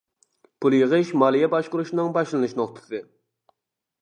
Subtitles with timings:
[0.63, 3.05] پۇل يىغىش مالىيە باشقۇرۇشنىڭ باشلىنىش نۇقتىسى.